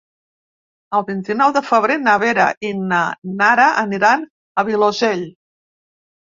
El 0.99 1.03
vint-i-nou 1.09 1.51
de 1.57 1.61
febrer 1.67 1.97
na 2.05 2.15
Vera 2.23 2.47
i 2.69 2.71
na 2.87 3.03
Nara 3.43 3.69
aniran 3.83 4.25
al 4.63 4.69
Vilosell. 4.71 5.23